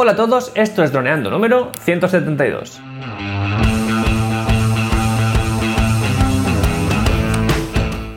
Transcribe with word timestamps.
Hola 0.00 0.12
a 0.12 0.14
todos, 0.14 0.52
esto 0.54 0.84
es 0.84 0.92
Droneando 0.92 1.28
número 1.28 1.72
172. 1.82 2.80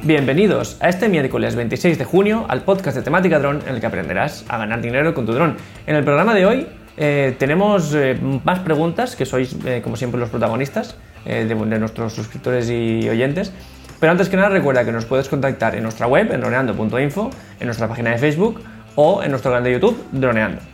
Bienvenidos 0.04 0.78
a 0.80 0.90
este 0.90 1.10
miércoles 1.10 1.56
26 1.56 1.98
de 1.98 2.06
junio 2.06 2.46
al 2.50 2.62
podcast 2.62 2.98
de 2.98 3.02
temática 3.02 3.40
dron 3.40 3.64
en 3.66 3.74
el 3.74 3.80
que 3.80 3.88
aprenderás 3.88 4.46
a 4.48 4.60
ganar 4.60 4.80
dinero 4.80 5.16
con 5.16 5.26
tu 5.26 5.34
dron. 5.34 5.58
En 5.88 5.96
el 5.96 6.04
programa 6.04 6.36
de 6.36 6.46
hoy 6.46 6.68
eh, 6.98 7.36
tenemos 7.40 7.96
eh, 7.96 8.16
más 8.44 8.60
preguntas, 8.60 9.16
que 9.16 9.26
sois 9.26 9.58
eh, 9.66 9.82
como 9.84 9.96
siempre 9.96 10.20
los 10.20 10.30
protagonistas 10.30 10.96
de, 11.26 11.46
de 11.46 11.80
nuestros 11.80 12.14
suscriptores 12.14 12.70
y 12.70 13.10
oyentes. 13.10 13.52
Pero 14.00 14.12
antes 14.12 14.30
que 14.30 14.38
nada 14.38 14.50
recuerda 14.50 14.86
que 14.86 14.92
nos 14.92 15.06
puedes 15.06 15.28
contactar 15.28 15.74
en 15.76 15.82
nuestra 15.82 16.06
web, 16.06 16.32
en 16.32 16.42
droneando.info, 16.42 17.32
en 17.60 17.66
nuestra 17.66 17.88
página 17.88 18.12
de 18.12 18.20
Facebook 18.20 18.62
o 18.94 19.24
en 19.24 19.32
nuestro 19.32 19.50
canal 19.50 19.64
de 19.64 19.72
YouTube, 19.72 19.98
Droneando. 20.12 20.71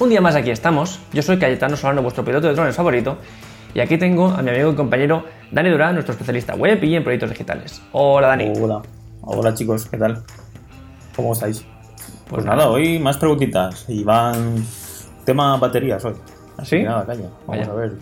Un 0.00 0.08
día 0.08 0.22
más 0.22 0.34
aquí 0.34 0.50
estamos, 0.50 0.98
yo 1.12 1.20
soy 1.22 1.38
Cayetano 1.38 1.76
Solano, 1.76 2.00
vuestro 2.00 2.24
piloto 2.24 2.46
de 2.46 2.54
drones 2.54 2.74
favorito, 2.74 3.18
y 3.74 3.80
aquí 3.80 3.98
tengo 3.98 4.28
a 4.28 4.40
mi 4.40 4.48
amigo 4.48 4.70
y 4.70 4.74
compañero 4.74 5.24
Dani 5.52 5.68
Durán, 5.68 5.92
nuestro 5.92 6.12
especialista 6.12 6.54
web 6.54 6.82
y 6.82 6.96
en 6.96 7.02
proyectos 7.02 7.28
digitales. 7.28 7.82
Hola 7.92 8.28
Dani. 8.28 8.50
Hola, 8.58 8.80
hola 9.20 9.52
chicos, 9.52 9.84
¿qué 9.90 9.98
tal? 9.98 10.22
¿Cómo 11.14 11.34
estáis? 11.34 11.66
Pues, 12.30 12.46
nada, 12.46 12.70
hoy 12.70 12.98
más 12.98 13.18
preguntitas 13.18 13.84
y 13.88 14.02
van 14.02 14.64
tema 15.26 15.58
baterías 15.58 16.02
hoy. 16.02 16.14
¿Así? 16.56 16.78
¿Ah, 16.78 16.84
nada, 16.84 17.04
calla. 17.04 17.28
Vamos 17.46 17.68
Vaya. 17.68 17.70
a 17.70 17.74
ver 17.74 17.92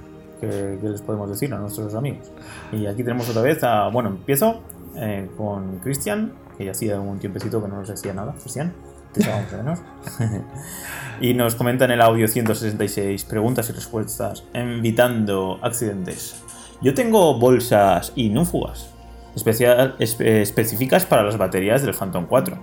qué, 0.41 0.79
qué 0.81 0.89
les 0.91 1.03
podemos 1.03 1.29
decir 1.29 1.53
a 1.53 1.59
nuestros 1.59 1.97
amigos. 1.97 2.31
Y 2.71 2.87
aquí 2.87 3.03
tenemos 3.03 3.29
otra 3.29 3.43
vez 3.43 3.65
a. 3.65 3.89
Bueno, 3.89 4.11
empiezo 4.11 4.61
eh, 4.95 5.29
con 5.37 5.81
Cristian, 5.81 6.33
que 6.57 6.65
ya 6.65 6.71
hacía 6.71 7.01
un 7.01 7.19
tiempecito 7.19 7.61
que 7.61 7.67
no 7.67 7.79
nos 7.79 7.89
decía 7.89 8.15
nada. 8.15 8.37
Cristian, 8.41 8.73
y 11.21 11.35
nos 11.35 11.55
comenta 11.55 11.85
en 11.87 11.91
el 11.93 12.01
audio 12.01 12.29
166 12.29 13.25
preguntas 13.25 13.69
y 13.71 13.73
respuestas, 13.73 14.45
evitando 14.53 15.59
accidentes. 15.63 16.43
Yo 16.81 16.95
tengo 16.95 17.39
bolsas 17.39 18.13
inúfugas, 18.15 18.91
especial, 19.35 19.97
espe- 19.99 20.41
específicas 20.43 21.05
para 21.07 21.23
las 21.25 21.37
baterías 21.39 21.83
del 21.83 21.95
Phantom 21.95 22.27
4. 22.27 22.57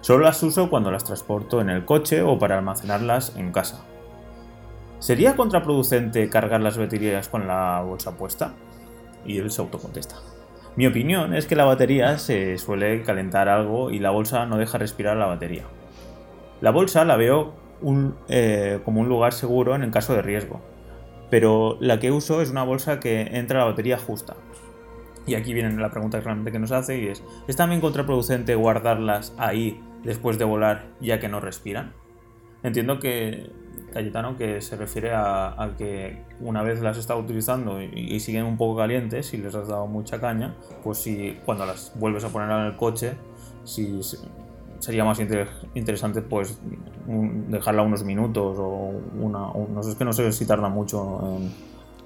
Solo 0.00 0.24
las 0.24 0.42
uso 0.42 0.70
cuando 0.70 0.90
las 0.90 1.04
transporto 1.04 1.60
en 1.60 1.68
el 1.70 1.84
coche 1.84 2.22
o 2.22 2.38
para 2.38 2.58
almacenarlas 2.58 3.34
en 3.36 3.52
casa. 3.52 3.80
¿Sería 4.98 5.36
contraproducente 5.36 6.28
cargar 6.30 6.60
las 6.60 6.78
baterías 6.78 7.28
con 7.28 7.46
la 7.46 7.82
bolsa 7.82 8.16
puesta? 8.16 8.52
Y 9.24 9.38
él 9.38 9.50
se 9.50 9.60
autocontesta. 9.60 10.16
Mi 10.76 10.86
opinión 10.86 11.32
es 11.32 11.46
que 11.46 11.56
la 11.56 11.64
batería 11.64 12.18
se 12.18 12.58
suele 12.58 13.02
calentar 13.02 13.48
algo 13.48 13.90
y 13.90 13.98
la 13.98 14.10
bolsa 14.10 14.44
no 14.44 14.58
deja 14.58 14.76
respirar 14.76 15.16
la 15.16 15.24
batería. 15.24 15.64
La 16.60 16.70
bolsa 16.70 17.06
la 17.06 17.16
veo 17.16 17.54
eh, 18.28 18.80
como 18.84 19.00
un 19.00 19.08
lugar 19.08 19.32
seguro 19.32 19.74
en 19.74 19.82
el 19.82 19.90
caso 19.90 20.14
de 20.14 20.20
riesgo, 20.20 20.60
pero 21.30 21.78
la 21.80 21.98
que 21.98 22.12
uso 22.12 22.42
es 22.42 22.50
una 22.50 22.62
bolsa 22.62 23.00
que 23.00 23.22
entra 23.38 23.60
la 23.60 23.64
batería 23.64 23.96
justa. 23.96 24.36
Y 25.26 25.34
aquí 25.34 25.54
viene 25.54 25.74
la 25.80 25.90
pregunta 25.90 26.20
realmente 26.20 26.52
que 26.52 26.58
nos 26.58 26.72
hace 26.72 26.98
y 26.98 27.08
es, 27.08 27.24
¿es 27.48 27.56
también 27.56 27.80
contraproducente 27.80 28.54
guardarlas 28.54 29.34
ahí 29.38 29.80
después 30.04 30.38
de 30.38 30.44
volar 30.44 30.88
ya 31.00 31.18
que 31.20 31.28
no 31.28 31.40
respiran? 31.40 31.94
Entiendo 32.62 33.00
que, 33.00 33.50
Cayetano, 33.96 34.36
que 34.36 34.60
se 34.60 34.76
refiere 34.76 35.12
a, 35.12 35.60
a 35.62 35.70
que 35.76 36.22
una 36.40 36.62
vez 36.62 36.80
las 36.82 36.98
estado 36.98 37.18
utilizando 37.20 37.80
y, 37.82 37.86
y 37.94 38.20
siguen 38.20 38.44
un 38.44 38.56
poco 38.56 38.76
calientes 38.76 39.32
y 39.34 39.38
les 39.38 39.54
has 39.54 39.68
dado 39.68 39.86
mucha 39.86 40.20
caña, 40.20 40.54
pues 40.84 40.98
si 40.98 41.38
cuando 41.44 41.64
las 41.64 41.92
vuelves 41.94 42.22
a 42.24 42.28
poner 42.28 42.50
en 42.50 42.66
el 42.66 42.76
coche, 42.76 43.14
si 43.64 44.02
se- 44.02 44.18
sería 44.80 45.04
más 45.04 45.18
inter- 45.18 45.48
interesante 45.74 46.20
pues 46.20 46.60
un- 47.06 47.50
dejarla 47.50 47.82
unos 47.82 48.04
minutos 48.04 48.56
o 48.58 48.92
una... 49.18 49.38
no 49.74 49.82
sé, 49.82 49.90
es 49.92 49.96
que 49.96 50.04
no 50.04 50.12
sé 50.12 50.30
si 50.32 50.44
tarda 50.46 50.68
mucho 50.68 51.20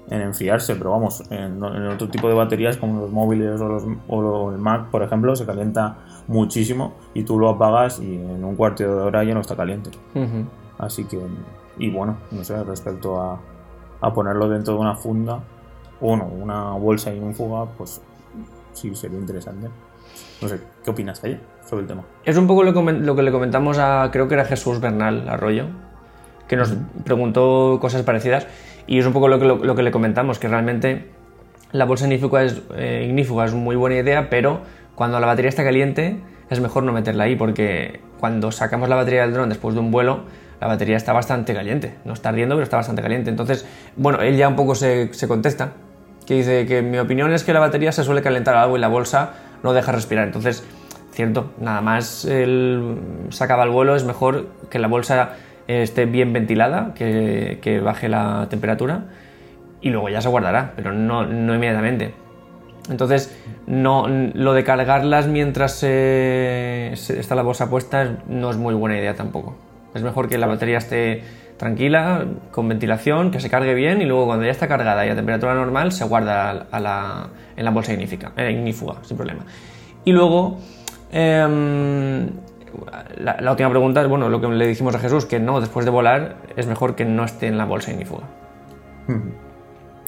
en, 0.09 0.15
en 0.15 0.21
enfriarse, 0.21 0.75
pero 0.75 0.91
vamos, 0.91 1.23
en, 1.29 1.57
en 1.63 1.87
otro 1.87 2.07
tipo 2.09 2.27
de 2.29 2.33
baterías 2.33 2.77
como 2.77 3.01
los 3.01 3.11
móviles 3.11 3.59
o, 3.59 3.67
los, 3.67 3.83
o 4.07 4.51
el 4.51 4.57
Mac, 4.59 4.89
por 4.89 5.03
ejemplo, 5.03 5.35
se 5.35 5.45
calienta 5.45 5.97
muchísimo 6.29 6.93
y 7.13 7.23
tú 7.23 7.37
lo 7.37 7.49
apagas 7.49 7.99
y 7.99 8.15
en 8.15 8.43
un 8.45 8.55
cuarto 8.55 8.83
de 8.83 8.89
hora 8.89 9.23
ya 9.25 9.33
no 9.33 9.41
está 9.41 9.55
caliente. 9.57 9.89
Ujú. 10.15 10.45
Así 10.81 11.05
que, 11.05 11.19
y 11.77 11.89
bueno, 11.91 12.17
no 12.31 12.43
sé, 12.43 12.61
respecto 12.63 13.21
a, 13.21 13.39
a 14.01 14.13
ponerlo 14.13 14.49
dentro 14.49 14.73
de 14.73 14.79
una 14.79 14.95
funda 14.95 15.39
o 16.01 16.17
no, 16.17 16.25
una 16.25 16.71
bolsa 16.71 17.13
y 17.13 17.19
un 17.19 17.33
fuga, 17.33 17.65
pues 17.77 18.01
sí 18.73 18.93
sería 18.95 19.19
interesante. 19.19 19.69
No 20.41 20.47
sé, 20.47 20.59
¿qué 20.83 20.89
opinas 20.89 21.23
ahí 21.23 21.39
sobre 21.69 21.83
el 21.83 21.87
tema? 21.87 22.03
Es 22.25 22.35
un 22.35 22.47
poco 22.47 22.63
lo, 22.63 22.71
lo 22.71 23.15
que 23.15 23.21
le 23.21 23.31
comentamos 23.31 23.77
a, 23.77 24.09
creo 24.11 24.27
que 24.27 24.33
era 24.33 24.43
Jesús 24.43 24.81
Bernal 24.81 25.29
Arroyo, 25.29 25.67
que 26.47 26.55
nos 26.57 26.73
preguntó 27.05 27.77
cosas 27.79 28.01
parecidas, 28.01 28.47
y 28.87 28.97
es 28.97 29.05
un 29.05 29.13
poco 29.13 29.27
lo 29.27 29.37
que, 29.39 29.45
lo, 29.45 29.57
lo 29.57 29.75
que 29.75 29.83
le 29.83 29.91
comentamos, 29.91 30.39
que 30.39 30.47
realmente 30.47 31.11
la 31.71 31.85
bolsa 31.85 32.05
ignífuga 32.05 32.43
es, 32.43 32.61
eh, 32.75 33.05
ignífuga 33.07 33.45
es 33.45 33.53
muy 33.53 33.75
buena 33.75 33.97
idea, 33.97 34.29
pero 34.31 34.61
cuando 34.95 35.19
la 35.19 35.27
batería 35.27 35.49
está 35.49 35.63
caliente 35.63 36.19
es 36.49 36.59
mejor 36.59 36.83
no 36.83 36.91
meterla 36.91 37.25
ahí, 37.25 37.35
porque 37.35 38.01
cuando 38.19 38.51
sacamos 38.51 38.89
la 38.89 38.95
batería 38.97 39.21
del 39.21 39.33
dron 39.33 39.49
después 39.49 39.73
de 39.73 39.79
un 39.79 39.91
vuelo, 39.91 40.21
la 40.61 40.67
batería 40.67 40.95
está 40.95 41.11
bastante 41.11 41.55
caliente, 41.55 41.95
no 42.05 42.13
está 42.13 42.29
ardiendo, 42.29 42.53
pero 42.53 42.63
está 42.63 42.77
bastante 42.77 43.01
caliente. 43.01 43.31
Entonces, 43.31 43.65
bueno, 43.95 44.21
él 44.21 44.37
ya 44.37 44.47
un 44.47 44.55
poco 44.55 44.75
se, 44.75 45.09
contesta, 45.27 45.71
que 46.27 46.35
dice 46.35 46.67
que 46.67 46.83
mi 46.83 46.99
opinión 46.99 47.33
es 47.33 47.43
que 47.43 47.51
la 47.51 47.59
batería 47.59 47.91
se 47.91 48.03
suele 48.03 48.21
calentar 48.21 48.55
algo 48.55 48.77
y 48.77 48.79
la 48.79 48.87
bolsa 48.87 49.31
no 49.63 49.73
deja 49.73 49.91
respirar. 49.91 50.27
Entonces, 50.27 50.63
cierto, 51.13 51.51
nada 51.59 51.81
más 51.81 52.25
él 52.25 52.95
se 53.29 53.43
acaba 53.43 53.63
el 53.63 53.71
vuelo, 53.71 53.95
es 53.95 54.03
mejor 54.03 54.49
que 54.69 54.77
la 54.77 54.87
bolsa 54.87 55.31
eh, 55.67 55.81
esté 55.81 56.05
bien 56.05 56.31
ventilada, 56.31 56.93
que, 56.93 57.81
baje 57.83 58.07
la 58.07 58.45
temperatura 58.51 59.05
y 59.81 59.89
luego 59.89 60.09
ya 60.09 60.21
se 60.21 60.29
guardará, 60.29 60.73
pero 60.75 60.93
no, 60.93 61.23
inmediatamente. 61.23 62.13
Entonces, 62.87 63.35
no, 63.65 64.07
lo 64.07 64.53
de 64.53 64.63
cargarlas 64.63 65.25
mientras 65.25 65.81
está 65.81 67.33
la 67.33 67.41
bolsa 67.41 67.67
puesta 67.67 68.03
es- 68.03 68.11
no 68.27 68.51
es 68.51 68.57
muy 68.57 68.75
buena 68.75 68.95
idea 68.99 69.15
tampoco. 69.15 69.55
Es 69.93 70.03
mejor 70.03 70.29
que 70.29 70.37
la 70.37 70.47
batería 70.47 70.77
esté 70.77 71.23
tranquila, 71.57 72.25
con 72.51 72.67
ventilación, 72.67 73.29
que 73.31 73.39
se 73.39 73.49
cargue 73.49 73.73
bien 73.73 74.01
y 74.01 74.05
luego 74.05 74.25
cuando 74.25 74.45
ya 74.45 74.51
está 74.51 74.67
cargada 74.67 75.05
y 75.05 75.09
a 75.09 75.15
temperatura 75.15 75.53
normal 75.53 75.91
se 75.91 76.05
guarda 76.05 76.49
a 76.71 76.79
la- 76.79 77.29
en 77.55 77.65
la 77.65 77.71
bolsa 77.71 77.93
ignífica, 77.93 78.31
eh, 78.37 78.51
ignífuga, 78.51 78.95
sin 79.03 79.17
problema. 79.17 79.45
Y 80.05 80.11
luego, 80.11 80.57
em, 81.11 82.29
la, 83.17 83.37
la 83.39 83.51
última 83.51 83.69
pregunta 83.69 84.01
es, 84.01 84.07
bueno, 84.07 84.29
lo 84.29 84.41
que 84.41 84.47
le 84.47 84.65
dijimos 84.65 84.95
a 84.95 84.99
Jesús, 84.99 85.25
que 85.25 85.39
no, 85.39 85.59
después 85.59 85.85
de 85.85 85.91
volar 85.91 86.37
es 86.55 86.65
mejor 86.67 86.95
que 86.95 87.05
no 87.05 87.23
esté 87.25 87.47
en 87.47 87.57
la 87.57 87.65
bolsa 87.65 87.91
ignífuga. 87.91 88.23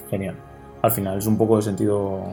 Genial. 0.09 0.35
Al 0.81 0.91
final 0.91 1.17
es 1.17 1.25
un 1.27 1.38
poco 1.38 1.57
de 1.57 1.61
sentido 1.61 2.23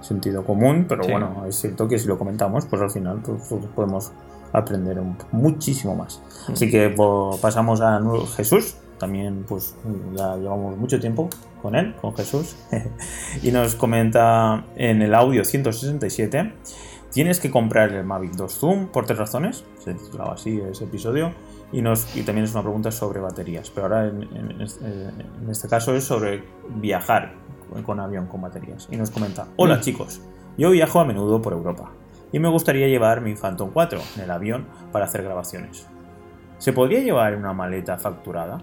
sentido 0.00 0.44
común, 0.44 0.84
pero 0.86 1.02
Sí. 1.04 1.10
bueno, 1.12 1.44
es 1.48 1.56
cierto 1.56 1.88
que 1.88 1.98
si 1.98 2.06
lo 2.06 2.18
comentamos, 2.18 2.66
pues 2.66 2.82
al 2.82 2.90
final 2.90 3.20
pues, 3.24 3.46
pues, 3.48 3.64
podemos 3.74 4.12
aprender 4.54 4.98
un- 4.98 5.18
muchísimo 5.32 5.94
más. 5.94 6.22
Así 6.50 6.70
que 6.70 6.88
pues, 6.88 7.38
pasamos 7.40 7.80
a 7.82 8.00
Jesús, 8.36 8.76
también 8.98 9.44
pues 9.46 9.74
ya 10.14 10.36
llevamos 10.36 10.76
mucho 10.78 10.98
tiempo 11.00 11.28
con 11.60 11.74
él, 11.74 11.94
con 12.00 12.14
Jesús, 12.14 12.56
y 13.42 13.50
nos 13.50 13.74
comenta 13.74 14.64
en 14.76 15.02
el 15.02 15.14
audio 15.14 15.44
167, 15.44 16.54
tienes 17.12 17.40
que 17.40 17.50
comprar 17.50 17.92
el 17.92 18.04
Mavic 18.04 18.32
2 18.36 18.52
Zoom 18.58 18.86
por 18.88 19.06
tres 19.06 19.18
razones, 19.18 19.64
se 19.82 19.94
titulaba 19.94 20.34
así 20.34 20.60
ese 20.60 20.84
episodio, 20.84 21.32
y, 21.72 21.82
nos, 21.82 22.14
y 22.16 22.22
también 22.22 22.44
es 22.44 22.52
una 22.52 22.62
pregunta 22.62 22.90
sobre 22.92 23.20
baterías, 23.20 23.70
pero 23.70 23.86
ahora 23.86 24.06
en, 24.08 24.22
en 24.36 24.60
este- 24.60 24.84
en 24.86 25.50
este 25.50 25.68
caso 25.68 25.94
es 25.94 26.04
sobre 26.04 26.44
viajar 26.76 27.34
con- 27.70 27.82
con 27.82 28.00
avión 28.00 28.26
con 28.26 28.42
baterías. 28.42 28.86
Y 28.90 28.96
nos 28.96 29.10
comenta, 29.10 29.48
hola 29.56 29.76
Mm. 29.76 29.80
chicos, 29.80 30.20
yo 30.56 30.70
viajo 30.70 31.00
a 31.00 31.04
menudo 31.04 31.42
por 31.42 31.52
Europa 31.52 31.90
y 32.34 32.40
me 32.40 32.48
gustaría 32.48 32.88
llevar 32.88 33.20
mi 33.20 33.36
Phantom 33.36 33.70
4 33.72 34.00
en 34.16 34.22
el 34.24 34.30
avión 34.32 34.66
para 34.90 35.04
hacer 35.04 35.22
grabaciones. 35.22 35.86
¿Se 36.58 36.72
podría 36.72 36.98
llevar 36.98 37.36
una 37.36 37.52
maleta 37.52 37.96
facturada? 37.96 38.60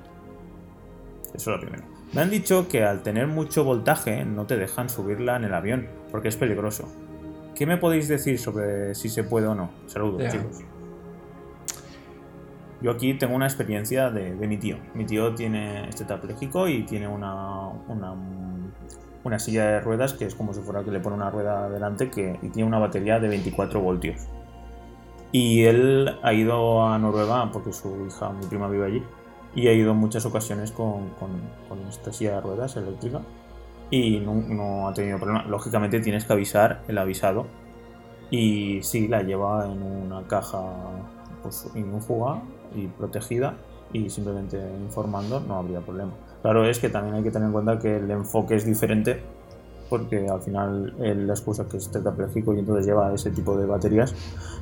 Eso 1.33 1.51
es 1.51 1.55
lo 1.55 1.59
primero. 1.61 1.83
Me 2.11 2.19
han 2.19 2.29
dicho 2.29 2.67
que 2.67 2.83
al 2.83 3.01
tener 3.01 3.27
mucho 3.27 3.63
voltaje 3.63 4.25
no 4.25 4.45
te 4.45 4.57
dejan 4.57 4.89
subirla 4.89 5.37
en 5.37 5.45
el 5.45 5.53
avión 5.53 5.87
porque 6.11 6.27
es 6.27 6.35
peligroso. 6.35 6.93
¿Qué 7.55 7.65
me 7.65 7.77
podéis 7.77 8.09
decir 8.09 8.39
sobre 8.39 8.93
si 8.93 9.07
se 9.07 9.23
puede 9.23 9.47
o 9.47 9.55
no? 9.55 9.71
Saludos, 9.85 10.29
chicos. 10.29 10.59
Yo 12.81 12.91
aquí 12.91 13.13
tengo 13.13 13.35
una 13.35 13.45
experiencia 13.45 14.09
de, 14.09 14.35
de 14.35 14.47
mi 14.49 14.57
tío. 14.57 14.79
Mi 14.95 15.05
tío 15.05 15.33
tiene 15.33 15.87
este 15.87 16.03
tetrapléjico 16.03 16.67
y 16.67 16.83
tiene 16.83 17.07
una, 17.07 17.69
una, 17.87 18.15
una 19.23 19.39
silla 19.39 19.65
de 19.65 19.79
ruedas 19.81 20.13
que 20.13 20.25
es 20.25 20.35
como 20.35 20.53
si 20.53 20.61
fuera 20.61 20.83
que 20.83 20.91
le 20.91 20.99
pone 20.99 21.15
una 21.15 21.29
rueda 21.29 21.69
delante 21.69 22.09
que, 22.09 22.39
y 22.41 22.49
tiene 22.49 22.67
una 22.67 22.79
batería 22.79 23.19
de 23.19 23.27
24 23.27 23.79
voltios. 23.79 24.27
Y 25.31 25.63
él 25.63 26.17
ha 26.23 26.33
ido 26.33 26.85
a 26.85 26.97
Noruega 26.97 27.49
porque 27.51 27.71
su 27.71 28.05
hija, 28.05 28.31
mi 28.31 28.45
prima, 28.47 28.67
vive 28.67 28.85
allí. 28.85 29.03
Y 29.55 29.67
ha 29.67 29.73
ido 29.73 29.91
en 29.91 29.97
muchas 29.97 30.25
ocasiones 30.25 30.71
con, 30.71 31.09
con, 31.11 31.31
esta 31.87 32.11
silla 32.11 32.35
de 32.35 32.41
ruedas 32.41 32.75
eléctrica. 32.75 33.21
Y 33.89 34.19
no, 34.19 34.33
no 34.33 34.87
ha 34.87 34.93
tenido 34.93 35.17
problema. 35.17 35.43
Lógicamente 35.43 35.99
tienes 35.99 36.25
que 36.25 36.33
avisar 36.33 36.81
el 36.87 36.97
avisado. 36.97 37.47
Y 38.29 38.81
sí, 38.83 39.07
la 39.07 39.23
lleva 39.23 39.65
en 39.65 39.81
una 39.81 40.27
caja 40.27 40.61
pues, 41.41 41.69
inúfuga 41.75 42.41
y 42.75 42.87
protegida 42.87 43.55
y 43.93 44.09
simplemente 44.09 44.57
informando 44.81 45.39
no 45.39 45.55
habría 45.55 45.81
problema. 45.81 46.11
Claro 46.41 46.65
es 46.65 46.79
que 46.79 46.89
también 46.89 47.15
hay 47.15 47.23
que 47.23 47.31
tener 47.31 47.47
en 47.47 47.53
cuenta 47.53 47.79
que 47.79 47.97
el 47.97 48.09
enfoque 48.09 48.55
es 48.55 48.65
diferente 48.65 49.21
porque 49.91 50.25
al 50.29 50.41
final 50.41 50.95
el 51.01 51.29
excusa 51.29 51.67
que 51.67 51.75
es 51.75 51.91
tetrapléjico 51.91 52.53
y 52.53 52.59
entonces 52.59 52.85
lleva 52.85 53.13
ese 53.13 53.29
tipo 53.29 53.57
de 53.57 53.65
baterías. 53.65 54.15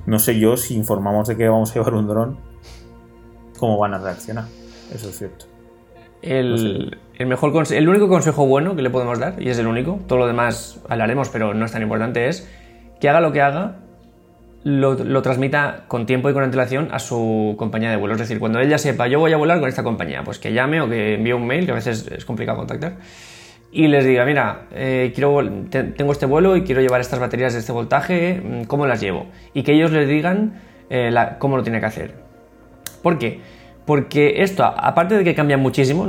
No 0.08 0.18
sé 0.18 0.40
yo 0.40 0.58
si 0.58 0.76
informamos 0.76 1.28
de 1.28 1.38
que 1.38 1.48
vamos 1.48 1.70
a 1.70 1.74
llevar 1.76 1.94
un 1.94 2.08
dron, 2.08 2.38
cómo 3.60 3.78
van 3.78 3.94
a 3.94 4.00
reaccionar. 4.00 4.46
Eso 4.92 5.10
es 5.10 5.18
cierto. 5.20 5.46
El, 6.24 6.98
el, 7.14 7.28
mejor 7.28 7.54
el 7.72 7.88
único 7.88 8.10
consejo 8.10 8.48
bueno 8.48 8.76
que 8.76 8.82
le 8.82 8.90
podemos 8.90 9.20
dar, 9.20 9.40
y 9.40 9.50
es 9.50 9.60
el 9.60 9.68
único, 9.68 10.00
todo 10.08 10.18
lo 10.18 10.28
demás 10.28 10.82
hablaremos, 10.90 11.30
pero 11.30 11.54
no 11.54 11.64
es 11.64 11.72
tan 11.72 11.84
importante, 11.84 12.28
es 12.28 12.50
que 13.00 13.08
haga 13.08 13.22
lo 13.22 13.32
que 13.32 13.42
haga, 13.42 13.78
lo, 14.64 15.22
transmita 15.22 15.86
con 15.88 16.06
tiempo 16.06 16.30
y 16.30 16.34
con 16.34 16.44
antelación 16.44 16.90
a 16.92 17.00
su 17.00 17.56
compañía 17.58 17.90
de 17.90 17.98
vuelo. 17.98 18.16
Es 18.16 18.20
decir, 18.22 18.40
cuando 18.40 18.60
ella 18.60 18.78
sepa, 18.78 19.08
yo 19.08 19.20
voy 19.20 19.34
a 19.34 19.38
volar 19.38 19.60
con 19.60 19.70
esta 19.70 19.84
compañía, 19.84 20.24
pues 20.24 20.40
que 20.40 20.54
llame 20.54 20.82
o 20.82 20.90
que 20.90 21.16
envíe 21.16 21.34
un 21.34 21.48
mail, 21.48 21.66
que 21.66 21.72
a 21.72 21.76
veces 21.76 22.08
es 22.12 22.26
complicado 22.26 22.58
contactar 22.58 22.98
y 23.72 23.88
les 23.88 24.06
diga, 24.06 24.26
mira, 24.26 24.68
eh, 24.72 25.12
quiero, 25.14 25.40
tengo 25.70 26.12
este 26.12 26.26
vuelo 26.26 26.56
y 26.56 26.64
quiero 26.64 26.82
llevar 26.82 27.02
estas 27.02 27.20
baterías 27.20 27.54
de 27.54 27.60
este 27.60 27.72
voltaje, 27.72 28.42
mm, 28.44 28.64
¿cómo 28.64 28.88
las 28.88 29.00
llevo? 29.00 29.28
Y 29.54 29.64
que 29.64 29.74
ellos 29.74 29.92
les 29.92 30.08
digan 30.08 30.60
eh, 30.90 31.14
cómo 31.38 31.58
lo 31.58 31.64
tiene 31.64 31.80
que 31.80 31.86
hacer. 31.86 32.16
¿Por 33.04 33.20
qué? 33.20 33.42
Porque 33.86 34.42
esto, 34.44 34.64
aparte 34.64 35.16
de 35.16 35.24
que 35.24 35.36
cambia 35.36 35.58
muchísimo, 35.58 36.08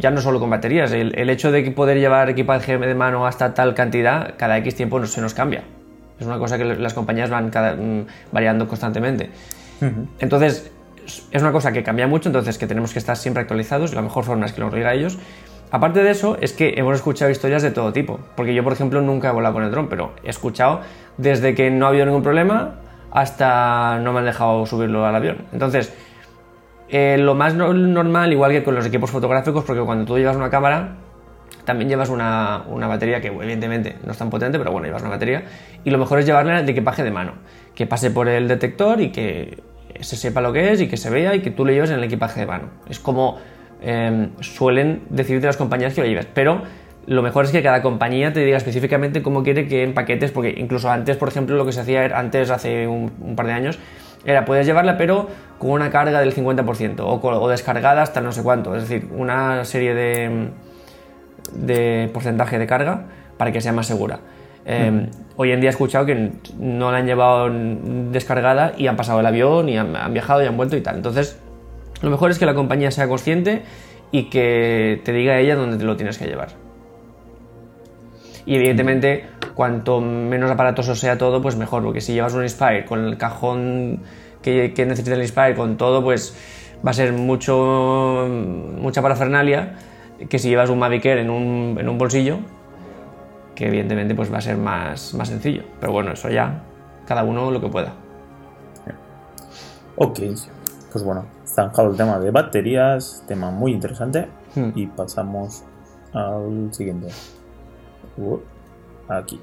ya 0.00 0.10
no 0.10 0.20
solo 0.20 0.40
con 0.40 0.50
baterías, 0.50 0.92
el, 0.92 1.30
hecho 1.30 1.52
de 1.52 1.70
poder 1.70 1.98
llevar 1.98 2.28
equipaje 2.30 2.78
de 2.78 2.94
mano 2.94 3.26
hasta 3.26 3.54
tal 3.54 3.74
cantidad, 3.74 4.34
cada 4.36 4.58
X 4.58 4.74
tiempo 4.74 4.98
no, 4.98 5.06
se 5.06 5.20
nos 5.20 5.34
cambia. 5.34 5.62
Es 6.22 6.26
una 6.26 6.38
cosa 6.38 6.56
que 6.56 6.64
las 6.64 6.94
compañías 6.94 7.30
van 7.30 7.46
mm, 7.48 8.06
variando 8.32 8.66
constantemente. 8.66 9.30
Entonces, 10.20 10.70
es 11.30 11.42
una 11.42 11.52
cosa 11.52 11.72
que 11.72 11.82
cambia 11.82 12.06
mucho, 12.06 12.28
entonces 12.28 12.56
que 12.56 12.66
tenemos 12.66 12.92
que 12.92 13.00
estar 13.00 13.16
siempre 13.16 13.40
actualizados 13.40 13.92
y 13.92 13.96
la 13.96 14.02
mejor 14.02 14.24
forma 14.24 14.46
es 14.46 14.52
que 14.52 14.60
lo 14.60 14.70
diga 14.70 14.94
ellos 14.94 15.18
Aparte 15.72 16.04
de 16.04 16.10
eso, 16.10 16.36
es 16.38 16.52
que 16.52 16.74
hemos 16.76 16.96
escuchado 16.96 17.30
historias 17.30 17.62
de 17.62 17.70
todo 17.70 17.94
tipo. 17.94 18.20
Porque 18.36 18.52
yo, 18.54 18.62
por 18.62 18.74
ejemplo, 18.74 19.00
nunca 19.00 19.30
he 19.30 19.32
volado 19.32 19.54
con 19.54 19.64
el 19.64 19.70
dron, 19.70 19.88
pero 19.88 20.12
he 20.22 20.28
escuchado 20.28 20.80
desde 21.16 21.54
que 21.54 21.70
no 21.70 21.86
ha 21.86 21.88
habido 21.88 22.04
ningún 22.04 22.22
problema 22.22 22.74
hasta 23.10 23.98
no 24.00 24.12
me 24.12 24.18
han 24.18 24.26
dejado 24.26 24.66
subirlo 24.66 25.06
al 25.06 25.16
avión. 25.16 25.46
Entonces, 25.50 25.94
eh, 26.90 27.16
lo 27.18 27.34
más 27.34 27.54
normal, 27.54 28.32
igual 28.32 28.52
que 28.52 28.62
con 28.62 28.74
los 28.74 28.84
equipos 28.84 29.10
fotográficos, 29.10 29.64
porque 29.64 29.80
cuando 29.80 30.04
tú 30.04 30.18
llevas 30.18 30.36
una 30.36 30.50
cámara, 30.50 30.96
también 31.64 31.88
llevas 31.88 32.08
una, 32.08 32.64
batería 32.68 33.20
que 33.20 33.28
evidentemente 33.28 33.96
no 34.04 34.12
es 34.12 34.18
tan 34.18 34.30
potente, 34.30 34.58
pero 34.58 34.72
bueno, 34.72 34.86
llevas 34.86 35.02
una 35.02 35.10
batería. 35.10 35.44
Y 35.84 35.90
lo 35.90 35.98
mejor 35.98 36.18
es 36.18 36.26
llevarla 36.26 36.62
de 36.62 36.72
equipaje 36.72 37.02
de 37.02 37.10
mano, 37.10 37.34
que 37.74 37.86
pase 37.86 38.10
por 38.10 38.28
el 38.28 38.48
detector 38.48 39.00
y 39.00 39.10
que 39.10 39.58
se 40.00 40.16
sepa 40.16 40.40
lo 40.40 40.52
que 40.52 40.72
es 40.72 40.80
y 40.80 40.88
que 40.88 40.96
se 40.96 41.10
vea 41.10 41.34
y 41.34 41.40
que 41.40 41.50
tú 41.50 41.64
le 41.64 41.74
lleves 41.74 41.90
en 41.90 41.96
el 41.96 42.04
equipaje 42.04 42.40
de 42.40 42.46
mano. 42.46 42.68
Es 42.88 42.98
como 42.98 43.38
Em, 43.84 44.30
suelen 44.40 45.02
decidirte 45.10 45.48
las 45.48 45.56
compañías 45.56 45.92
que 45.92 46.02
lo 46.02 46.06
lleves. 46.06 46.26
Pero 46.32 46.62
lo 47.06 47.22
mejor 47.22 47.44
es 47.44 47.50
que 47.50 47.62
cada 47.62 47.82
compañía 47.82 48.32
te 48.32 48.44
diga 48.44 48.56
específicamente 48.56 49.22
cómo 49.22 49.42
quiere 49.42 49.66
que 49.66 49.82
empaquetes, 49.82 50.30
porque 50.30 50.54
incluso 50.56 50.88
antes, 50.88 51.16
por 51.16 51.28
ejemplo, 51.28 51.56
lo 51.56 51.66
que 51.66 51.72
se 51.72 51.80
hacía 51.80 52.16
antes, 52.16 52.50
hace 52.50 52.86
un, 52.86 53.34
par 53.34 53.46
de 53.46 53.52
años, 53.52 53.80
era 54.24 54.44
puedes 54.44 54.66
llevarla 54.66 54.96
pero 54.96 55.28
con 55.58 55.70
una 55.70 55.90
carga 55.90 56.20
del 56.20 56.32
50% 56.32 57.00
o, 57.00 57.14
o, 57.14 57.48
descargada 57.48 58.02
hasta 58.02 58.20
no 58.20 58.30
sé 58.30 58.44
cuánto, 58.44 58.76
es 58.76 58.88
decir, 58.88 59.08
una 59.12 59.64
serie 59.64 59.94
de, 59.94 60.50
de 61.52 62.10
porcentaje 62.12 62.58
de 62.58 62.66
carga 62.66 63.04
para 63.36 63.52
que 63.52 63.60
sea 63.60 63.72
más 63.72 63.86
segura. 63.86 64.20
Mm. 64.66 65.06
Hoy 65.36 65.50
en 65.50 65.60
día 65.60 65.70
he 65.70 65.72
escuchado 65.72 66.06
que 66.06 66.30
no 66.58 66.92
la 66.92 66.98
han 66.98 67.06
llevado 67.06 67.50
descargada 68.10 68.74
y 68.76 68.86
han 68.86 68.96
pasado 68.96 69.20
el 69.20 69.26
avión 69.26 69.68
y 69.68 69.76
han, 69.76 69.96
han 69.96 70.12
viajado 70.12 70.42
y 70.42 70.46
han 70.46 70.56
vuelto 70.56 70.76
y 70.76 70.80
tal. 70.80 70.96
Entonces, 70.96 71.40
lo 72.00 72.10
mejor 72.10 72.30
es 72.30 72.38
que 72.38 72.46
la 72.46 72.54
compañía 72.54 72.90
sea 72.90 73.08
consciente 73.08 73.62
y 74.10 74.24
que 74.24 75.00
te 75.04 75.12
diga 75.12 75.38
ella 75.38 75.56
dónde 75.56 75.78
te 75.78 75.84
lo 75.84 75.96
tienes 75.96 76.18
que 76.18 76.26
llevar. 76.26 76.48
Y 78.44 78.56
evidentemente, 78.56 79.24
cuanto 79.54 80.00
menos 80.00 80.50
aparatoso 80.50 80.94
sea 80.94 81.16
todo, 81.16 81.40
pues 81.40 81.56
mejor, 81.56 81.82
porque 81.82 82.00
si 82.00 82.12
llevas 82.12 82.34
un 82.34 82.42
Inspire 82.42 82.84
con 82.84 83.04
el 83.04 83.16
cajón 83.16 84.00
que, 84.42 84.72
necesita 84.76 85.14
el 85.14 85.22
Inspire, 85.22 85.54
con 85.54 85.76
todo, 85.76 86.02
pues 86.02 86.36
va 86.84 86.90
a 86.90 86.94
ser 86.94 87.12
mucho, 87.12 88.26
mucha 88.28 89.00
parafernalia 89.00 89.76
que 90.28 90.38
si 90.38 90.48
llevas 90.48 90.70
un 90.70 90.78
Mavic 90.78 91.04
Air 91.04 91.18
en 91.18 91.30
un, 91.30 91.76
en 91.78 91.88
un 91.88 91.98
bolsillo, 91.98 92.38
que 93.54 93.68
evidentemente 93.68 94.14
pues 94.14 94.32
va 94.32 94.38
a 94.38 94.40
ser 94.40 94.56
más, 94.56 95.14
más 95.14 95.28
sencillo. 95.28 95.62
Pero 95.80 95.92
bueno, 95.92 96.12
eso 96.12 96.28
ya, 96.28 96.62
cada 97.06 97.24
uno 97.24 97.50
lo 97.50 97.60
que 97.60 97.68
pueda. 97.68 97.94
Ok, 99.96 100.20
pues 100.90 101.04
bueno, 101.04 101.26
zanjado 101.46 101.90
el 101.90 101.96
tema 101.96 102.18
de 102.18 102.30
baterías, 102.30 103.24
tema 103.28 103.50
muy 103.50 103.72
interesante. 103.72 104.28
Hmm. 104.54 104.70
Y 104.74 104.86
pasamos 104.86 105.64
al 106.12 106.72
siguiente. 106.72 107.08
Uh, 108.16 108.38
aquí. 109.08 109.40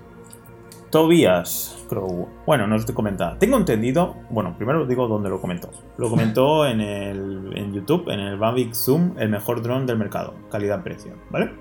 Tobías 0.90 1.86
Crow. 1.88 2.28
Bueno, 2.46 2.68
nos 2.68 2.86
comenta. 2.92 3.38
Tengo 3.38 3.58
entendido. 3.58 4.16
Bueno, 4.30 4.56
primero 4.58 4.86
digo 4.86 5.08
dónde 5.08 5.30
lo 5.30 5.40
comentó. 5.40 5.70
Lo 5.98 6.10
comentó 6.10 6.66
en, 6.66 6.82
el, 6.82 7.52
en 7.56 7.74
YouTube, 7.74 8.10
en 8.10 8.20
el 8.20 8.38
Mavic 8.38 8.74
Zoom, 8.74 9.14
el 9.18 9.30
mejor 9.30 9.62
dron 9.62 9.86
del 9.86 9.98
mercado. 9.98 10.34
Calidad-precio. 10.52 11.14
¿Vale? 11.30 11.52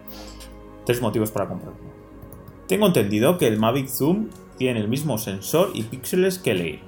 Tres 0.87 1.03
motivos 1.03 1.31
para 1.31 1.49
comprarlo. 1.49 1.79
Tengo 2.67 2.87
entendido 2.87 3.39
que 3.39 3.47
el 3.47 3.59
Mavic 3.59 3.89
Zoom 3.89 4.29
tiene 4.57 4.81
el 4.81 4.89
mismo 4.89 5.19
sensor 5.19 5.71
y 5.75 5.83
píxeles 5.85 6.39
que 6.39 6.51
el 6.53 6.61
Air. 6.61 6.81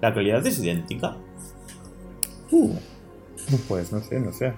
¿La 0.00 0.14
calidad 0.14 0.44
es 0.46 0.58
idéntica? 0.58 1.16
Uh. 2.50 2.74
Pues 3.68 3.92
no 3.92 4.00
sé, 4.00 4.20
no 4.20 4.32
sé. 4.32 4.52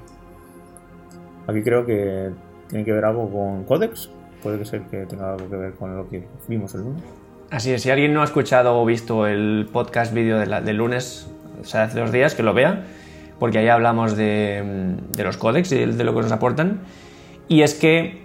Aquí 1.47 1.63
creo 1.63 1.85
que 1.85 2.31
tiene 2.69 2.85
que 2.85 2.93
ver 2.93 3.05
algo 3.05 3.31
con 3.31 3.65
Codex. 3.65 4.11
Puede 4.45 4.63
ser 4.67 4.83
que 4.83 5.07
tenga 5.07 5.33
algo 5.33 5.49
que 5.49 5.57
ver 5.57 5.73
con 5.73 5.97
lo 5.97 6.09
que 6.09 6.23
vimos 6.47 6.75
el 6.75 6.83
lunes. 6.83 7.03
Así 7.51 7.73
es, 7.73 7.83
si 7.83 7.91
alguien 7.91 8.13
no 8.13 8.21
ha 8.21 8.25
escuchado 8.25 8.79
o 8.79 8.85
visto 8.85 9.27
el 9.27 9.67
podcast 9.73 10.13
vídeo 10.13 10.39
del 10.39 10.77
lunes, 10.77 11.31
o 11.63 11.65
sea, 11.65 11.85
hace 11.85 11.99
dos 11.99 12.13
días, 12.13 12.35
que 12.35 12.43
lo 12.43 12.53
vea, 12.53 12.85
porque 13.39 13.57
ahí 13.57 13.69
hablamos 13.69 14.19
de, 14.19 14.97
los 15.17 15.39
códex 15.39 15.73
y 15.73 15.87
de, 15.87 16.05
lo 16.05 16.15
que 16.15 16.21
nos 16.21 16.31
aportan. 16.33 16.81
Y 17.49 17.63
es 17.63 17.73
que 17.73 18.25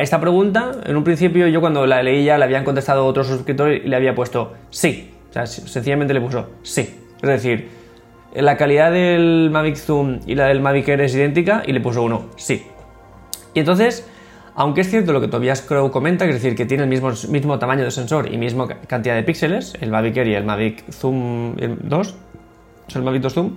esta 0.00 0.20
pregunta, 0.20 0.70
en 0.84 0.96
un 0.96 1.02
principio 1.02 1.48
yo 1.48 1.60
cuando 1.60 1.84
la 1.84 2.00
leí 2.00 2.24
ya 2.24 2.38
le 2.38 2.44
habían 2.44 2.62
contestado 2.62 3.04
otro 3.04 3.24
suscriptor 3.24 3.72
y 3.72 3.80
le 3.80 3.96
había 3.96 4.14
puesto 4.14 4.54
sí. 4.70 5.10
O 5.30 5.32
sea, 5.32 5.46
sencillamente 5.46 6.14
le 6.14 6.20
puso 6.20 6.50
sí. 6.62 6.94
Es 7.20 7.28
decir, 7.28 7.68
la 8.34 8.56
calidad 8.56 8.92
del 8.92 9.50
Mavic 9.50 9.76
Zoom 9.76 10.20
y 10.26 10.36
la 10.36 10.46
del 10.46 10.60
Mavic 10.60 10.86
Air 10.88 11.00
es 11.00 11.14
idéntica 11.16 11.64
y 11.66 11.72
le 11.72 11.80
puso 11.80 12.04
uno, 12.04 12.26
sí. 12.36 12.64
Y 13.52 13.60
entonces, 13.60 14.08
aunque 14.56 14.80
es 14.80 14.88
cierto 14.88 15.12
lo 15.12 15.20
que 15.20 15.28
Tobias 15.28 15.60
Crow 15.60 15.90
comenta, 15.90 16.24
es 16.24 16.32
decir, 16.32 16.56
que 16.56 16.64
tiene 16.64 16.84
el 16.84 16.88
mismo, 16.88 17.58
tamaño 17.58 17.84
de 17.84 17.90
sensor 17.90 18.32
y 18.32 18.38
misma 18.38 18.66
cantidad 18.66 19.14
de 19.14 19.22
píxeles, 19.22 19.74
el 19.82 19.90
Mavic 19.90 20.16
Air 20.16 20.28
y 20.28 20.34
el 20.34 20.44
Mavic 20.44 20.90
Zoom 20.90 21.54
2, 21.56 22.14
el 22.94 23.02
Mavic 23.02 23.22
2 23.22 23.34
Zoom, 23.34 23.56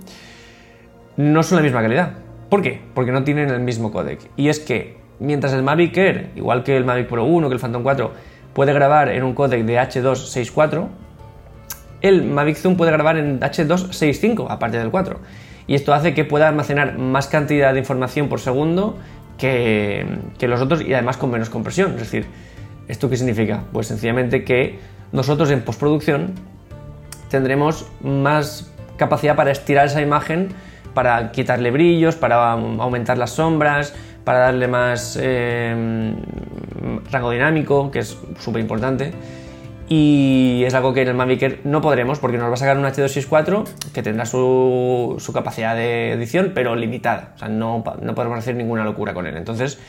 no 1.16 1.42
son 1.42 1.56
la 1.56 1.62
misma 1.62 1.80
calidad. 1.80 2.12
¿Por 2.50 2.60
qué? 2.60 2.82
Porque 2.94 3.12
no 3.12 3.24
tienen 3.24 3.48
el 3.48 3.60
mismo 3.60 3.90
codec. 3.90 4.20
Y 4.36 4.50
es 4.50 4.60
que 4.60 4.98
mientras 5.20 5.54
el 5.54 5.62
Mavic 5.62 5.96
Air, 5.96 6.30
igual 6.36 6.64
que 6.64 6.76
el 6.76 6.84
Mavic 6.84 7.08
Pro 7.08 7.24
1, 7.24 7.48
que 7.48 7.54
el 7.54 7.60
Phantom 7.60 7.82
4, 7.82 8.12
puede 8.52 8.74
grabar 8.74 9.08
en 9.08 9.22
un 9.24 9.34
codec 9.34 9.64
de 9.64 9.78
H264, 9.78 10.86
el 12.02 12.24
Mavic 12.24 12.56
Zoom 12.56 12.76
puede 12.76 12.92
grabar 12.92 13.16
en 13.16 13.40
H265 13.40 14.46
aparte 14.50 14.76
del 14.76 14.90
4 14.90 15.18
y 15.66 15.74
esto 15.76 15.94
hace 15.94 16.14
que 16.14 16.24
pueda 16.24 16.48
almacenar 16.48 16.98
más 16.98 17.28
cantidad 17.28 17.72
de 17.72 17.78
información 17.78 18.28
por 18.28 18.40
segundo 18.40 18.98
que, 19.40 20.06
los 20.40 20.60
otros 20.60 20.82
y 20.82 20.92
además 20.92 21.16
con 21.16 21.30
menos 21.30 21.50
compresión. 21.50 21.92
Es 21.92 22.00
decir, 22.00 22.26
¿esto 22.88 23.08
qué 23.08 23.16
significa? 23.16 23.64
Pues 23.72 23.86
sencillamente 23.86 24.44
que 24.44 24.78
nosotros 25.12 25.50
en 25.50 25.62
postproducción 25.62 26.34
tendremos 27.30 27.86
más 28.02 28.70
capacidad 28.96 29.34
para 29.36 29.50
estirar 29.50 29.86
esa 29.86 30.02
imagen, 30.02 30.48
para 30.94 31.32
quitarle 31.32 31.70
brillos, 31.70 32.16
para 32.16 32.52
aumentar 32.52 33.16
las 33.16 33.30
sombras, 33.30 33.94
para 34.24 34.40
darle 34.40 34.68
más 34.68 35.18
eh, 35.20 36.14
rango 37.10 37.30
dinámico, 37.30 37.90
que 37.90 38.00
es 38.00 38.18
súper 38.38 38.60
importante 38.60 39.12
y 39.92 40.62
es 40.64 40.72
algo 40.74 40.94
que 40.94 41.02
en 41.02 41.08
el 41.08 41.14
Mavic 41.14 41.64
no 41.64 41.80
podremos 41.80 42.20
porque 42.20 42.38
nos 42.38 42.48
va 42.48 42.54
a 42.54 42.56
sacar 42.56 42.78
un 42.78 42.84
H264 42.84 43.64
que 43.92 44.04
tendrá 44.04 44.24
su, 44.24 45.16
su 45.18 45.32
capacidad 45.32 45.74
de 45.74 46.12
edición 46.12 46.52
pero 46.54 46.76
limitada, 46.76 47.32
o 47.34 47.38
sea, 47.40 47.48
no, 47.48 47.82
no 48.00 48.14
podremos 48.14 48.38
hacer 48.38 48.54
ninguna 48.54 48.84
locura 48.84 49.12
con 49.12 49.26
él. 49.26 49.36
Entonces, 49.36 49.80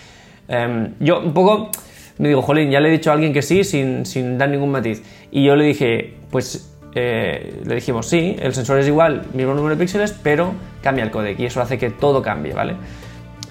em, 0.48 0.96
yo 1.00 1.20
un 1.20 1.34
poco 1.34 1.70
me 2.17 2.29
digo, 2.29 2.41
jolín, 2.41 2.72
ya 2.72 2.79
le 2.79 2.89
he 2.89 2.91
dicho 2.91 3.12
a 3.12 3.13
alguien 3.13 3.31
que 3.31 3.43
sí 3.43 3.63
sin, 3.63 4.08
sin 4.08 4.39
dar 4.39 4.50
ningún 4.50 4.72
matiz. 4.72 5.03
Y 5.29 5.43
yo 5.43 5.55
le 5.55 5.65
dije, 5.65 6.15
pues 6.31 6.75
eh, 6.96 7.62
le 7.63 7.75
dijimos, 7.75 8.10
sí, 8.10 8.36
el 8.39 8.55
sensor 8.55 8.79
es 8.79 8.88
igual, 8.88 9.27
mismo 9.34 9.53
número 9.53 9.75
de 9.75 9.79
píxeles, 9.79 10.13
pero 10.24 10.53
cambia 10.81 11.03
el 11.03 11.12
codec 11.12 11.39
y 11.39 11.46
eso 11.46 11.62
hace 11.62 11.77
que 11.77 11.91
todo 11.91 12.24
cambie, 12.24 12.53
¿vale? 12.53 12.74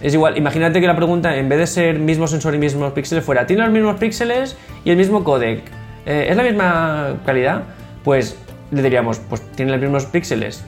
Es 0.01 0.15
igual, 0.15 0.37
imagínate 0.37 0.81
que 0.81 0.89
la 0.89 0.97
pregunta, 0.97 1.37
en 1.37 1.49
vez 1.49 1.61
de 1.61 1.67
ser 1.69 2.01
mismo 2.01 2.27
sensor 2.27 2.57
y 2.57 2.59
mismos 2.59 2.93
píxeles, 2.93 3.25
fuera, 3.25 3.47
¿tiene 3.47 3.63
los 3.63 3.73
mismos 3.73 4.01
píxeles 4.01 4.57
y 4.85 4.91
el 4.91 4.97
mismo 4.97 5.23
codec? 5.23 5.80
Eh, 6.11 6.27
¿es 6.29 6.37
la 6.37 6.43
misma 6.43 7.21
calidad? 7.25 7.63
Pues 8.03 8.37
le 8.71 8.83
diríamos, 8.83 9.21
pues 9.21 9.41
tiene 9.53 9.73
los 9.73 9.81
mismos 9.81 10.07
píxeles 10.07 10.65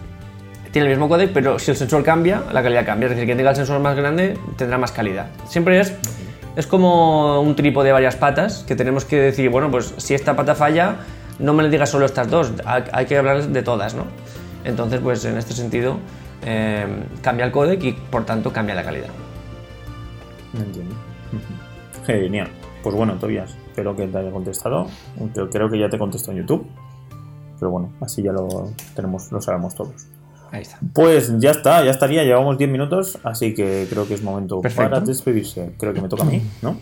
tiene 0.72 0.88
el 0.88 0.94
mismo 0.94 1.08
codec, 1.08 1.32
pero 1.32 1.58
si 1.58 1.70
el 1.70 1.76
sensor 1.76 2.02
cambia, 2.02 2.42
la 2.50 2.62
calidad 2.62 2.84
cambia. 2.84 3.06
Es 3.06 3.10
decir, 3.10 3.26
quien 3.26 3.36
tenga 3.36 3.50
el 3.50 3.56
sensor 3.56 3.78
más 3.80 3.94
grande 3.94 4.38
tendrá 4.56 4.78
más 4.78 4.90
calidad. 4.90 5.26
Siempre 5.46 5.78
es, 5.78 5.94
es 6.56 6.66
como 6.66 7.40
un 7.42 7.54
trípode 7.54 7.88
de 7.88 7.92
varias 7.92 8.16
patas 8.16 8.64
que 8.66 8.74
tenemos 8.74 9.04
que 9.04 9.20
decir, 9.20 9.50
bueno, 9.50 9.70
pues 9.70 9.94
si 9.98 10.14
esta 10.14 10.34
pata 10.34 10.54
falla, 10.54 10.96
no 11.38 11.52
me 11.52 11.62
le 11.62 11.68
digas 11.68 11.90
solo 11.90 12.06
estas 12.06 12.30
dos, 12.30 12.52
hay, 12.64 13.04
que 13.04 13.18
hablar 13.18 13.46
de 13.46 13.62
todas, 13.62 13.94
¿no? 13.94 14.06
Entonces, 14.64 15.00
pues 15.00 15.24
en 15.26 15.36
este 15.36 15.52
sentido, 15.52 15.98
eh, 16.46 16.86
cambia 17.20 17.44
el 17.44 17.52
codec 17.52 17.84
y 17.84 17.92
por 17.92 18.24
tanto 18.24 18.50
cambia 18.50 18.74
la 18.74 18.82
calidad. 18.82 19.10
Entiendo. 20.54 20.94
Genial. 22.06 22.48
Pues 22.82 22.94
bueno, 22.94 23.14
Tobias, 23.14 23.54
espero 23.72 23.96
que 23.96 24.06
te 24.06 24.18
haya 24.18 24.30
contestado. 24.30 24.86
Creo, 25.32 25.48
creo 25.48 25.70
que 25.70 25.78
ya 25.78 25.88
te 25.88 25.98
contestó 25.98 26.30
en 26.30 26.38
YouTube. 26.38 26.66
Pero 27.58 27.70
bueno, 27.70 27.92
así 28.00 28.22
ya 28.22 28.32
lo 28.32 28.70
tenemos, 28.94 29.32
lo 29.32 29.40
sabemos 29.40 29.74
todos. 29.74 30.06
Ahí 30.50 30.62
está. 30.62 30.78
Pues 30.92 31.38
ya 31.38 31.52
está, 31.52 31.82
ya 31.82 31.90
estaría, 31.90 32.22
llevamos 32.24 32.58
10 32.58 32.70
minutos, 32.70 33.18
así 33.24 33.54
que 33.54 33.86
creo 33.88 34.06
que 34.06 34.14
es 34.14 34.22
momento 34.22 34.60
Perfecto. 34.60 34.90
para 34.90 35.00
despedirse. 35.00 35.74
Creo 35.78 35.94
que 35.94 36.02
me 36.02 36.08
toca 36.08 36.24
a 36.24 36.26
mí, 36.26 36.42
¿no? 36.60 36.76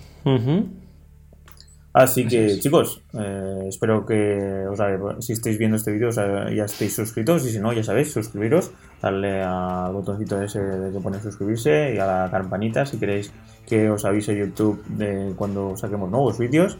Así 1.92 2.26
que 2.26 2.58
chicos, 2.58 3.02
eh, 3.14 3.66
espero 3.68 4.06
que 4.06 4.66
os 4.68 5.24
si 5.24 5.32
estáis 5.32 5.58
viendo 5.58 5.76
este 5.76 5.92
vídeo 5.92 6.10
ya 6.10 6.64
estéis 6.64 6.94
suscritos 6.94 7.44
y 7.46 7.50
si 7.50 7.58
no, 7.58 7.72
ya 7.72 7.82
sabéis, 7.82 8.12
suscribiros, 8.12 8.70
darle 9.00 9.42
al 9.42 9.92
botoncito 9.92 10.40
ese 10.42 10.60
de 10.60 10.92
que 10.92 11.00
pone 11.00 11.20
suscribirse 11.20 11.94
y 11.94 11.98
a 11.98 12.06
la 12.06 12.30
campanita 12.30 12.84
si 12.86 12.98
queréis 12.98 13.32
que 13.66 13.88
os 13.90 14.04
avise 14.04 14.36
YouTube 14.36 14.84
de 14.88 15.32
cuando 15.36 15.76
saquemos 15.76 16.10
nuevos 16.10 16.38
vídeos. 16.38 16.76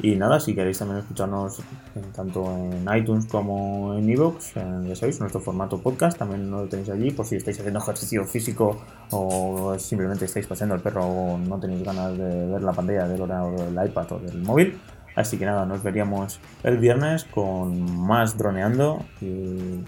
Y 0.00 0.16
nada, 0.16 0.40
si 0.40 0.56
queréis 0.56 0.78
también 0.80 0.98
escucharnos 0.98 1.60
en- 1.94 2.12
tanto 2.12 2.44
en 2.56 2.84
iTunes 2.96 3.26
como 3.26 3.94
en 3.94 4.10
iVoox, 4.10 4.56
eh, 4.56 4.62
ya 4.88 4.96
sabéis, 4.96 5.20
nuestro 5.20 5.40
formato 5.40 5.78
podcast 5.80 6.18
también 6.18 6.50
lo 6.50 6.64
tenéis 6.66 6.90
allí 6.90 7.12
por 7.12 7.24
si 7.26 7.36
estáis 7.36 7.58
haciendo 7.60 7.78
ejercicio 7.78 8.24
físico 8.24 8.76
o 9.12 9.76
simplemente 9.78 10.24
estáis 10.24 10.48
paseando 10.48 10.74
el 10.74 10.80
perro 10.80 11.04
o 11.06 11.38
no 11.38 11.58
tenéis 11.60 11.84
ganas 11.84 12.18
de 12.18 12.46
ver 12.46 12.62
la 12.62 12.72
pantalla 12.72 13.06
del 13.06 13.20
ordenador 13.22 13.60
del 13.60 13.86
iPad 13.86 14.12
o 14.12 14.18
del 14.18 14.42
móvil. 14.42 14.80
Así 15.14 15.38
que 15.38 15.46
nada, 15.46 15.64
nos 15.64 15.80
veríamos 15.84 16.40
el 16.64 16.78
viernes 16.78 17.22
con 17.24 18.04
más 18.04 18.36
droneando 18.36 18.98
y 19.20 19.78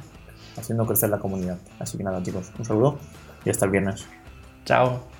haciendo 0.58 0.86
crecer 0.86 1.10
la 1.10 1.18
comunidad. 1.18 1.58
Así 1.78 1.96
que 1.96 2.04
nada 2.04 2.22
chicos, 2.22 2.52
un 2.58 2.64
saludo 2.64 2.98
y 3.44 3.50
hasta 3.50 3.64
el 3.64 3.70
viernes. 3.70 4.06
Chao. 4.64 5.15